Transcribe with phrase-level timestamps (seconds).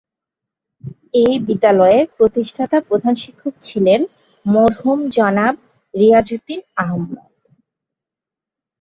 [1.15, 3.99] এ বিদ্যালয়ের প্রতিষ্ঠাতা প্রধান শিক্ষক ছিলেন
[4.45, 5.53] মরহুম জনাব
[5.93, 7.31] রিয়াজ উদ্দীন আহম্মদ।